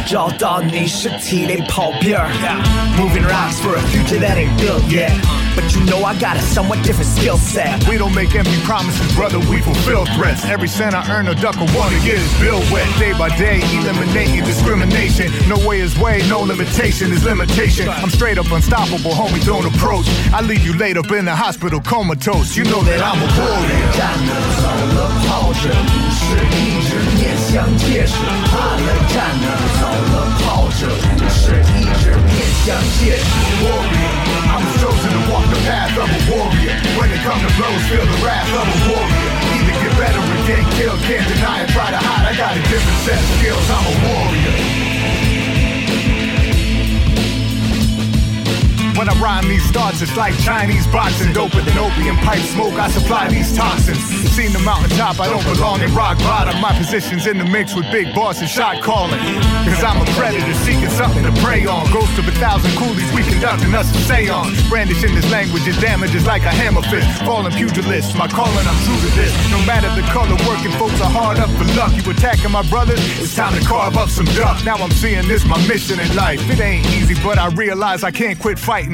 [0.06, 2.30] 找到你是体力跑片儿。
[2.96, 5.12] Moving rocks for a future that ain't built yet.
[5.55, 7.87] But you know I got a somewhat different skill set.
[7.87, 10.45] We don't make empty promises, brother, we fulfill threats.
[10.45, 12.87] Every cent I earn, a duck or one to get his bill wet.
[12.97, 15.31] Day by day, eliminating discrimination.
[15.47, 17.89] No way is way, no limitation is limitation.
[17.89, 20.07] I'm straight up unstoppable, homie, don't approach.
[20.33, 22.55] I leave you laid up in the hospital comatose.
[22.55, 23.91] You know that I'm a warrior.
[23.97, 24.31] 站着
[24.61, 26.25] 走了跑着，不是
[26.55, 28.15] 一直面向结实。
[28.47, 29.45] 怕了站着
[29.79, 30.87] 走了跑着，
[31.17, 32.31] 不是一直面
[32.63, 33.25] 向结实。
[33.63, 34.13] Warrior,
[34.49, 36.78] I'm chosen to walk the path of a warrior.
[36.94, 39.30] When it comes to blows, feel the wrath of a warrior.
[39.58, 42.30] Either get better or get killed, can't deny it, try to hide.
[42.30, 44.93] I got a different set of skills, I'm a warrior.
[49.04, 51.34] When I rhyme these thoughts, it's like Chinese boxing.
[51.34, 54.00] Doper than opium pipe smoke, I supply these toxins.
[54.32, 56.58] Seen the mountaintop, I don't belong in rock bottom.
[56.58, 59.20] My position's in the mix with big boss and shot calling.
[59.68, 61.84] Cause I'm a predator seeking something to prey on.
[61.92, 64.56] Ghost of a thousand coolies, we conducting us a seance.
[64.70, 67.04] Brandishing this language, it damages like a hammer fist.
[67.28, 69.36] Falling pugilists, my calling, I'm true to this.
[69.52, 71.92] No matter the color, working folks are hard up for luck.
[71.92, 74.64] You attacking my brothers, it's time to carve up some duck.
[74.64, 76.40] Now I'm seeing this my mission in life.
[76.48, 78.93] It ain't easy, but I realize I can't quit fighting.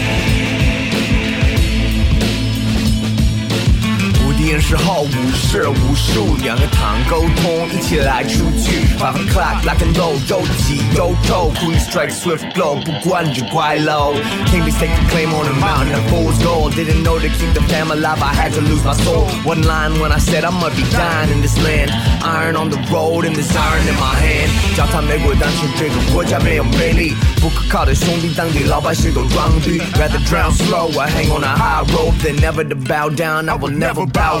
[4.51, 8.85] 蝴蝶影视后武士武术，两个堂沟通，一起来出去。
[8.99, 14.13] Five o'clock like a low 周几周透，Queen strike swift blow，不管你就怪 low。
[14.47, 16.73] King be take the claim on the mountain of fool's gold.
[16.73, 19.27] Didn't know to keep the fam alive, I had to lose my soul.
[19.45, 21.91] One line when I said I must be dying in this land.
[22.23, 24.51] Iron on the road and this iron in my hand.
[24.75, 29.79] 脚踏美国当成这个国家没有魅力，不可靠的兄弟，当地老百姓都装逼。
[29.95, 33.49] Rather drown slow, I hang on a high rope than never to bow down.
[33.49, 34.40] I will never bow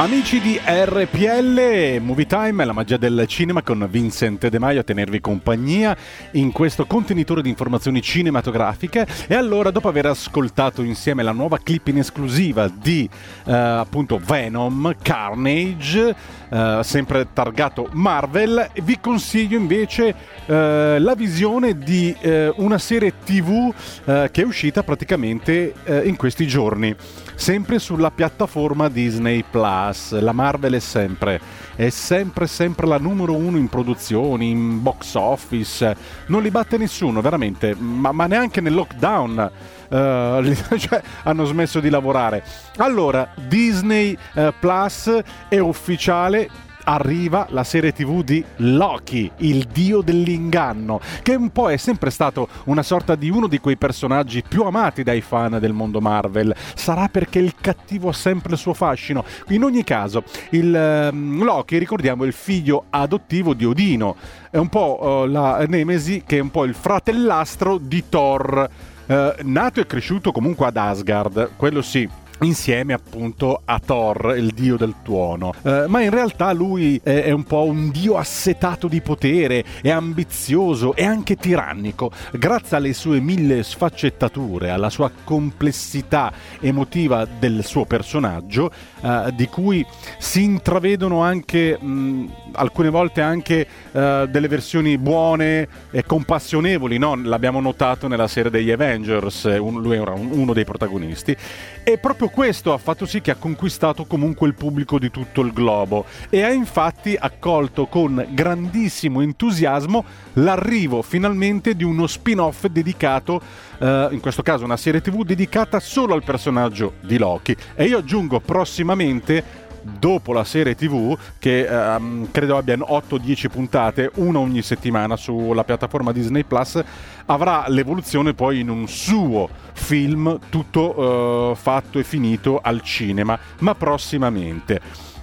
[0.00, 5.20] Amici di RPL, Movie Time, la magia del cinema con Vincent De Maio a tenervi
[5.20, 5.94] compagnia
[6.32, 9.06] in questo contenitore di informazioni cinematografiche.
[9.26, 13.06] E allora, dopo aver ascoltato insieme la nuova clip in esclusiva di
[13.44, 16.16] eh, appunto Venom, Carnage,
[16.48, 20.14] eh, sempre targato Marvel, vi consiglio invece
[20.46, 23.70] eh, la visione di eh, una serie TV
[24.06, 26.96] eh, che è uscita praticamente eh, in questi giorni,
[27.34, 29.89] sempre sulla piattaforma Disney Plus.
[30.20, 31.40] La Marvel è sempre,
[31.74, 35.96] è sempre, sempre la numero uno in produzioni, in box office.
[36.26, 39.50] Non li batte nessuno, veramente, ma, ma neanche nel lockdown.
[39.88, 42.44] eh, cioè, hanno smesso di lavorare.
[42.76, 45.10] Allora, Disney eh, Plus
[45.48, 51.76] è ufficiale arriva la serie tv di Loki, il dio dell'inganno, che un po' è
[51.76, 56.00] sempre stato una sorta di uno di quei personaggi più amati dai fan del mondo
[56.00, 56.54] Marvel.
[56.74, 59.24] Sarà perché il cattivo ha sempre il suo fascino.
[59.48, 64.16] In ogni caso, il ehm, Loki, ricordiamo, è il figlio adottivo di Odino.
[64.50, 68.68] È un po' eh, la Nemesi che è un po' il fratellastro di Thor.
[69.06, 72.08] Eh, nato e cresciuto comunque ad Asgard, quello sì,
[72.40, 75.52] insieme appunto a Thor, il dio del tuono.
[75.62, 79.90] Eh, ma in realtà lui è, è un po' un dio assetato di potere, è
[79.90, 82.10] ambizioso e anche tirannico.
[82.32, 88.70] Grazie alle sue mille sfaccettature, alla sua complessità emotiva del suo personaggio,
[89.02, 89.84] eh, di cui
[90.18, 97.14] si intravedono anche mh, alcune volte anche eh, delle versioni buone e compassionevoli, no?
[97.22, 101.36] l'abbiamo notato nella serie degli Avengers, eh, un- lui era un- uno dei protagonisti.
[101.82, 105.52] E proprio questo ha fatto sì che ha conquistato comunque il pubblico di tutto il
[105.52, 113.40] globo e ha infatti accolto con grandissimo entusiasmo l'arrivo finalmente di uno spin-off dedicato,
[113.78, 117.56] eh, in questo caso una serie tv dedicata solo al personaggio di Loki.
[117.74, 124.38] E io aggiungo prossimamente dopo la serie tv che ehm, credo abbiano 8-10 puntate una
[124.38, 126.82] ogni settimana sulla piattaforma Disney Plus
[127.26, 133.74] avrà l'evoluzione poi in un suo film tutto eh, fatto e finito al cinema ma
[133.74, 134.80] prossimamente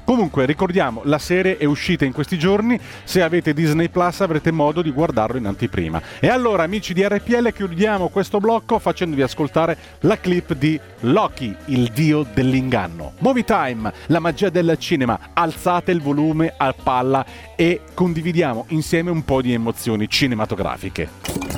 [0.08, 4.82] Comunque ricordiamo, la serie è uscita in questi giorni, se avete Disney Plus avrete modo
[4.82, 6.02] di guardarlo in anteprima.
[6.22, 11.92] E allora amici di RPL chiudiamo questo blocco facendovi ascoltare la clip di Loki, il
[11.94, 13.16] dio dell'inganno.
[13.18, 17.26] Movie Time, la magia del cinema, alzate il volume a palla
[17.58, 21.58] e condividiamo insieme un po' di emozioni cinematografiche.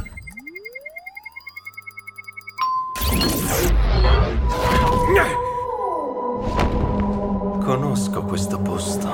[7.70, 9.07] Conosco questo posto.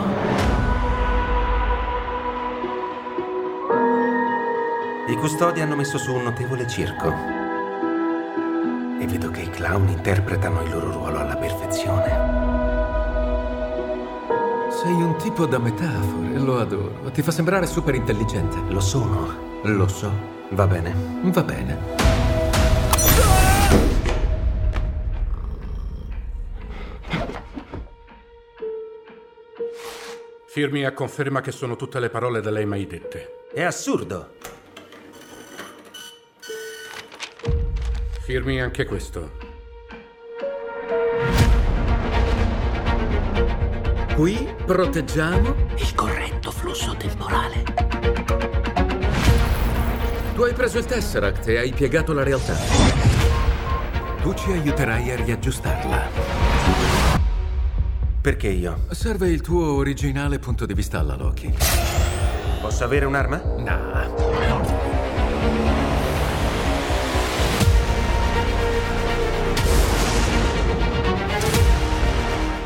[5.09, 7.13] I custodi hanno messo su un notevole circo.
[8.97, 12.07] E vedo che i clown interpretano il loro ruolo alla perfezione.
[14.71, 17.11] Sei un tipo da metafore, lo adoro.
[17.11, 18.57] Ti fa sembrare super intelligente.
[18.69, 19.35] Lo sono.
[19.63, 20.09] Lo so.
[20.51, 20.95] Va bene.
[21.23, 22.04] Va bene.
[30.55, 33.43] Firmi a conferma che sono tutte le parole da lei mai dette.
[33.53, 34.35] È assurdo.
[38.21, 39.31] Firmi anche questo.
[44.15, 47.63] Qui proteggiamo Il corretto flusso temporale.
[50.35, 52.55] Tu hai preso il Tesseract e hai piegato la realtà.
[54.21, 57.04] Tu ci aiuterai a riaggiustarla.
[58.25, 58.87] Perché io?
[58.89, 61.55] Serve il tuo originale punto di vista alla Loki.
[62.59, 63.37] Posso avere un'arma?
[63.37, 64.15] No.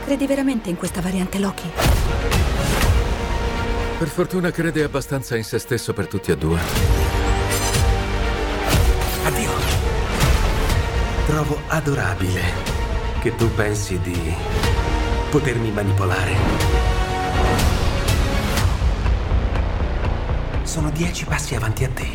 [0.06, 1.70] Credi veramente in questa variante Loki?
[3.98, 6.58] Per fortuna crede abbastanza in se stesso per tutti e due.
[9.26, 9.52] Addio.
[11.26, 12.44] Trovo adorabile
[13.20, 14.69] che tu pensi di
[15.30, 16.36] potermi manipolare.
[20.64, 22.08] Sono dieci passi avanti a te.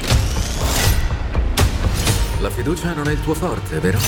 [2.41, 3.99] La fiducia non è il tuo forte, vero?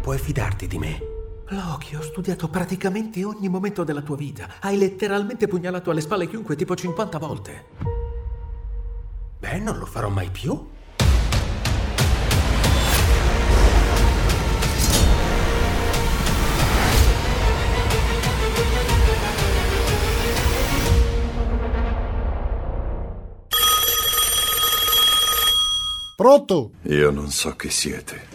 [0.00, 1.00] Puoi fidarti di me.
[1.48, 4.48] Loki, ho studiato praticamente ogni momento della tua vita.
[4.60, 7.64] Hai letteralmente pugnalato alle spalle chiunque tipo 50 volte.
[9.40, 10.72] Beh, non lo farò mai più.
[26.16, 26.74] Pronto?
[26.82, 28.28] Io non so chi siete.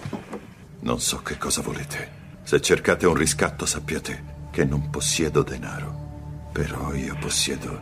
[0.81, 2.17] Non so che cosa volete.
[2.43, 6.49] Se cercate un riscatto sappiate che non possiedo denaro.
[6.51, 7.79] Però io possiedo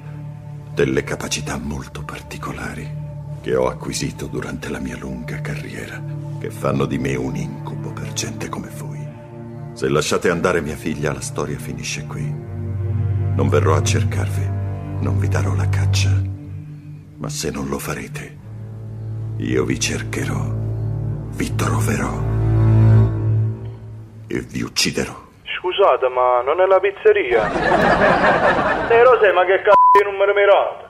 [0.75, 2.87] delle capacità molto particolari
[3.41, 5.99] che ho acquisito durante la mia lunga carriera,
[6.39, 9.03] che fanno di me un incubo per gente come voi.
[9.73, 12.23] Se lasciate andare mia figlia, la storia finisce qui.
[12.23, 14.45] Non verrò a cercarvi,
[15.01, 16.21] non vi darò la caccia.
[17.17, 18.36] Ma se non lo farete,
[19.39, 20.45] io vi cercherò,
[21.35, 22.11] vi troverò
[24.27, 25.13] e vi ucciderò.
[25.59, 27.49] Scusate, ma non è la pizzeria?
[28.87, 30.85] Sei Rosè, ma che cazzo di numero mirato?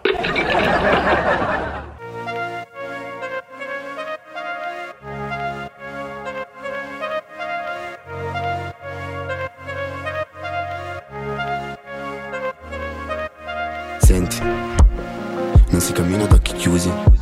[14.00, 17.17] Senti, non si cammina ad occhi chiusi e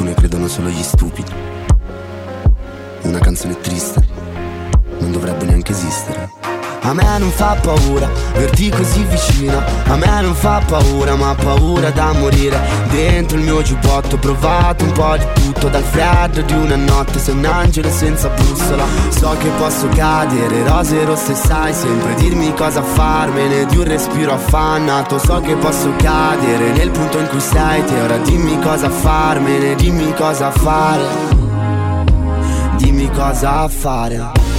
[0.00, 1.30] fortune credono solo gli stupidi.
[3.02, 4.02] Una canzone triste
[4.98, 6.59] non dovrebbe neanche esistere.
[6.82, 9.62] A me non fa paura verti così vicino.
[9.86, 12.58] A me non fa paura ma paura da morire.
[12.90, 17.18] Dentro il mio giubbotto ho provato un po' di tutto Dal freddo di una notte
[17.18, 18.84] sei un angelo senza bussola.
[19.10, 23.66] So che posso cadere, rose rosse sai sempre dirmi cosa farmene.
[23.66, 26.72] Di un respiro affannato So che posso cadere.
[26.72, 31.04] Nel punto in cui sei te Ora dimmi cosa farmene, dimmi cosa fare.
[32.76, 34.49] Dimmi cosa fare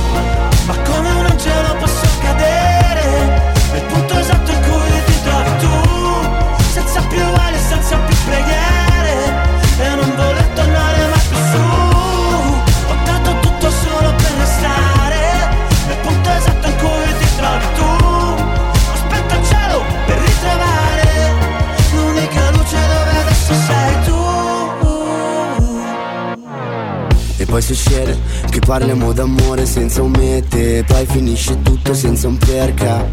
[27.52, 28.18] poi succede
[28.50, 33.10] che parliamo d'amore senza un mete poi finisce tutto senza un perché.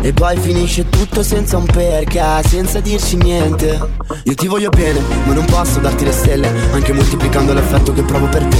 [0.00, 3.78] E poi finisce tutto senza un perché, senza dirci niente.
[4.24, 8.26] Io ti voglio bene, ma non posso darti le stelle Anche moltiplicando l'affetto che provo
[8.26, 8.56] per te.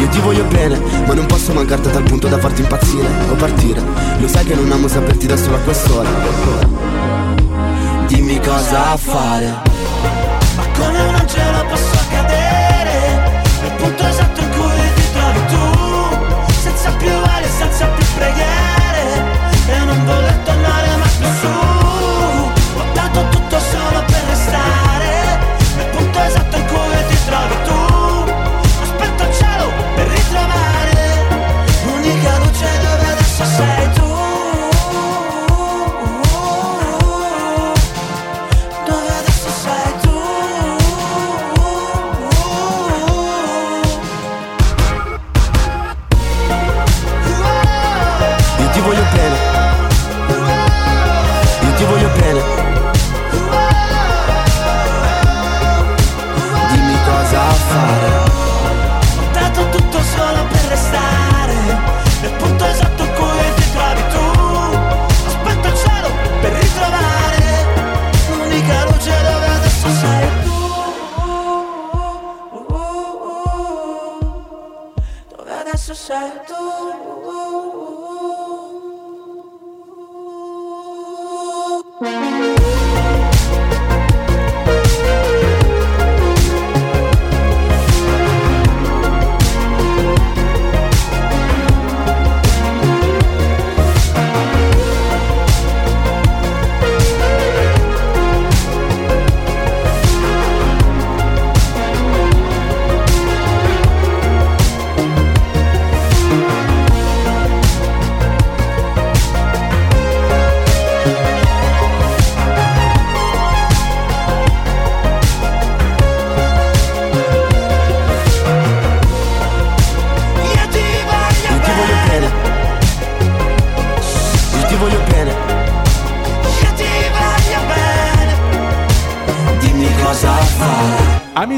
[0.00, 3.34] Io ti voglio bene, ma non posso mancarti a tal punto da farti impazzire o
[3.34, 3.82] partire.
[4.18, 6.08] Lo sai che non amo saperti da solo a quest'ora.
[8.06, 9.60] Dimmi cosa fare.
[10.56, 12.61] Ma come un angelo posso cadere Nel
[13.82, 15.64] punto esatto in cui ti trovi tu
[16.62, 19.02] Senza più vale, senza più preghiere.
[19.66, 21.54] E non voler tornare mai più su.
[22.78, 25.10] Ho dato tutto solo per restare
[25.76, 27.80] Nel punto esatto in cui ti trovi tu.
[28.82, 29.66] Aspetto il cielo
[29.96, 30.96] per ritrovare
[31.84, 33.81] L'unica luce dove adesso sei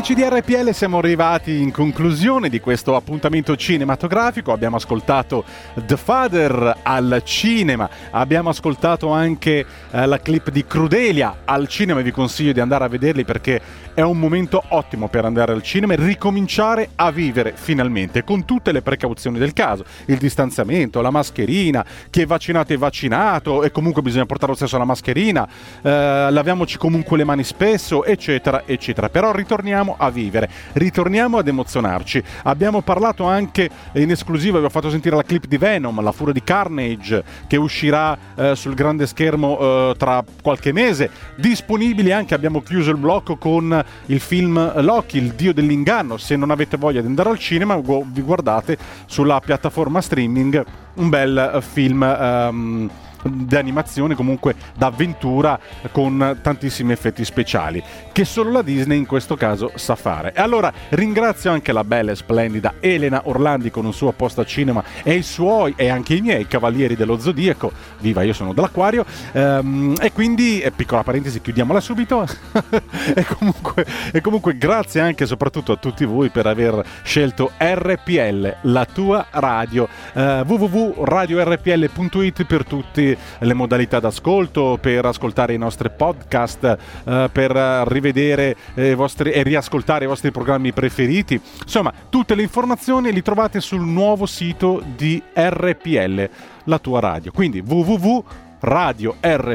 [0.06, 4.52] Amici di RPL, siamo arrivati in conclusione di questo appuntamento cinematografico.
[4.52, 5.44] Abbiamo ascoltato
[5.76, 12.02] The Father al cinema, abbiamo ascoltato anche eh, la clip di Crudelia al cinema.
[12.02, 13.58] Vi consiglio di andare a vederli perché
[13.94, 18.72] è un momento ottimo per andare al cinema e ricominciare a vivere finalmente con tutte
[18.72, 24.02] le precauzioni del caso: il distanziamento, la mascherina, chi è vaccinato è vaccinato e comunque
[24.02, 25.48] bisogna portare lo stesso la mascherina,
[25.80, 29.08] eh, laviamoci comunque le mani spesso, eccetera, eccetera.
[29.08, 32.22] Però ritorniamo a vivere, ritorniamo ad emozionarci.
[32.44, 36.32] Abbiamo parlato anche in esclusiva, vi ho fatto sentire la clip di Venom, la furia
[36.32, 41.10] di Carnage, che uscirà eh, sul grande schermo eh, tra qualche mese.
[41.36, 46.16] Disponibili anche, abbiamo chiuso il blocco con il film Loki, il dio dell'inganno.
[46.16, 48.76] Se non avete voglia di andare al cinema, vi guardate
[49.06, 50.64] sulla piattaforma streaming
[50.94, 52.02] un bel film.
[52.02, 52.90] Um,
[53.24, 55.58] di animazione, comunque d'avventura
[55.90, 60.32] con tantissimi effetti speciali, che solo la Disney in questo caso sa fare.
[60.34, 64.82] E allora ringrazio anche la bella e splendida Elena Orlandi con un suo posto cinema
[65.02, 67.72] e i suoi e anche i miei cavalieri dello zodiaco.
[68.00, 69.04] Viva, io sono dell'Aquario.
[69.32, 72.24] Ehm, e quindi, piccola parentesi, chiudiamola subito.
[73.14, 78.56] e, comunque, e comunque grazie anche e soprattutto a tutti voi per aver scelto RPL,
[78.62, 79.88] la tua radio.
[80.12, 87.50] Eh, www.radiorpl.it per tutti le modalità d'ascolto, per ascoltare i nostri podcast, eh, per
[87.86, 91.40] rivedere eh, vostri, e riascoltare i vostri programmi preferiti.
[91.62, 96.28] Insomma, tutte le informazioni le trovate sul nuovo sito di RPL,
[96.64, 97.32] la tua radio.
[97.32, 98.24] Quindi www
[98.64, 99.46] radiorpl.it.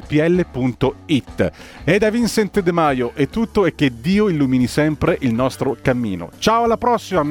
[1.83, 6.29] E da Vincent De Maio è tutto e che Dio illumini sempre il nostro cammino.
[6.37, 7.23] Ciao alla prossima,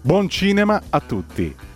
[0.00, 1.75] buon cinema a tutti.